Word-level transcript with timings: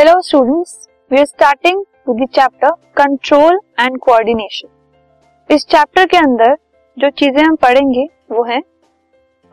Hello 0.00 0.20
students 0.20 0.88
we 1.12 1.18
are 1.18 1.24
starting 1.24 1.84
the 2.08 2.26
chapter 2.38 2.70
Control 3.00 3.54
and 3.80 3.94
Coordination. 4.08 4.66
इस 5.50 5.66
chapter 5.66 6.06
के 6.06 6.16
अंदर 6.16 6.56
जो 6.98 7.10
चीज़ें 7.10 7.42
हम 7.44 7.56
पढ़ेंगे, 7.56 8.08
वो 8.32 8.44
है। 8.44 8.60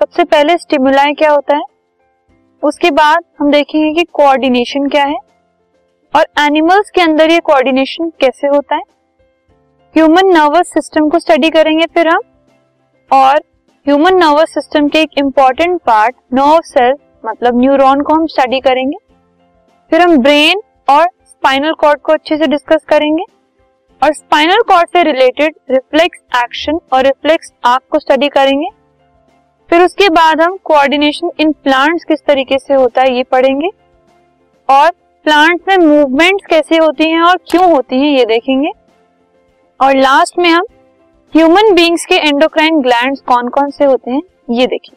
सबसे 0.00 0.24
पहले 0.24 0.58
स्टिमुलाई 0.58 1.12
क्या 1.12 1.30
होता 1.30 1.56
है? 1.56 1.62
उसके 2.62 2.90
बाद 2.90 3.24
हम 3.40 3.50
देखेंगे 3.50 3.92
कि 3.92 4.04
कोऑर्डिनेशन 4.12 4.88
क्या 4.88 5.04
है। 5.04 5.16
और 6.16 6.26
एनिमल्स 6.40 6.90
के 6.90 7.00
अंदर 7.00 7.30
ये 7.30 7.40
कोऑर्डिनेशन 7.40 8.10
कैसे 8.20 8.46
होता 8.46 8.76
है? 8.76 8.82
ह्यूमन 9.96 10.26
नर्वस 10.26 10.72
सिस्टम 10.72 11.08
को 11.08 11.18
स्टडी 11.18 11.50
करेंगे 11.50 11.86
फिर 11.86 12.08
हम। 12.08 12.20
और 13.12 13.42
ह्यूमन 13.86 14.16
नर्वस 14.16 14.54
सिस्टम 14.54 14.88
के 14.88 14.98
एक 14.98 15.10
इंपॉर्टेंट 15.18 15.80
पार्ट 15.80 16.16
नर्व 16.34 16.60
सेल 16.64 16.94
मतलब 17.26 17.60
न्यूरॉन 17.60 18.02
को 18.02 18.14
हम 18.14 18.26
स्टडी 18.26 18.60
करेंगे। 18.60 19.01
फिर 19.90 20.00
हम 20.00 20.16
ब्रेन 20.18 20.60
और 20.88 21.06
स्पाइनल 21.24 21.72
कॉर्ड 21.72 22.00
को 22.00 22.12
अच्छे 22.12 22.36
से 22.36 22.46
डिस्कस 22.46 22.84
करेंगे। 22.88 23.24
और 24.02 24.12
स्पाइनल 24.12 24.62
कॉर्ड 24.68 24.88
से 24.88 25.02
रिलेटेड 25.02 25.54
रिफ्लेक्स 25.70 26.18
एक्शन 26.36 26.78
और 26.92 27.04
रिफ्लेक्स 27.04 27.52
आर्क 27.64 27.82
को 27.90 27.98
स्टडी 27.98 28.28
करेंगे। 28.28 28.68
फिर 29.70 29.82
उसके 29.82 30.08
बाद 30.10 30.40
हम 30.40 30.56
कोऑर्डिनेशन 30.64 31.30
इन 31.40 31.52
प्लांट्स 31.54 32.04
किस 32.04 32.24
तरीके 32.26 32.58
से 32.58 32.74
होता 32.74 33.02
है 33.02 33.16
ये 33.16 33.22
पढ़ेंगे। 33.22 33.68
और 34.68 34.90
प्लांट्स 35.26 35.64
में 35.68 35.86
मूवमेंट्स 35.86 36.46
कैसे 36.46 36.76
होती 36.76 37.10
हैं 37.10 37.22
और 37.22 37.36
क्यों 37.50 37.70
होती 37.72 38.00
हैं 38.00 38.10
ये 38.10 38.24
देखेंगे। 38.24 38.70
और 39.80 39.96
लास्ट 39.96 40.38
में 40.38 40.50
हम 40.50 40.64
ह्यूमन 41.34 41.72
बींग्स 41.74 42.04
के 42.06 42.14
एंडोक्राइन 42.18 42.80
ग्लैंड्स 42.82 43.20
कौन 43.20 43.48
कौन 43.48 43.70
से 43.70 43.84
होते 43.84 44.10
हैं 44.10 44.22
ये 44.50 44.66
देखिए 44.66 44.96